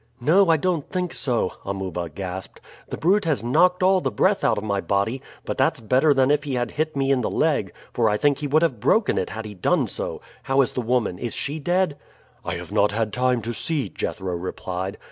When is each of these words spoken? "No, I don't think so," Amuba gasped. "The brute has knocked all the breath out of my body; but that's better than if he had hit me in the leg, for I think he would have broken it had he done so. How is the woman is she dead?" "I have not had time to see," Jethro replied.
"No, 0.19 0.49
I 0.49 0.57
don't 0.57 0.89
think 0.89 1.13
so," 1.13 1.51
Amuba 1.63 2.09
gasped. 2.09 2.59
"The 2.89 2.97
brute 2.97 3.25
has 3.25 3.43
knocked 3.43 3.83
all 3.83 4.01
the 4.01 4.09
breath 4.09 4.43
out 4.43 4.57
of 4.57 4.63
my 4.63 4.81
body; 4.81 5.21
but 5.45 5.59
that's 5.59 5.79
better 5.79 6.11
than 6.11 6.31
if 6.31 6.43
he 6.43 6.55
had 6.55 6.71
hit 6.71 6.95
me 6.95 7.11
in 7.11 7.21
the 7.21 7.29
leg, 7.29 7.71
for 7.93 8.09
I 8.09 8.17
think 8.17 8.39
he 8.39 8.47
would 8.47 8.63
have 8.63 8.79
broken 8.79 9.19
it 9.19 9.29
had 9.29 9.45
he 9.45 9.53
done 9.53 9.85
so. 9.85 10.19
How 10.41 10.61
is 10.61 10.71
the 10.71 10.81
woman 10.81 11.19
is 11.19 11.35
she 11.35 11.59
dead?" 11.59 11.97
"I 12.43 12.55
have 12.55 12.71
not 12.71 12.91
had 12.91 13.13
time 13.13 13.43
to 13.43 13.53
see," 13.53 13.89
Jethro 13.89 14.35
replied. 14.35 14.97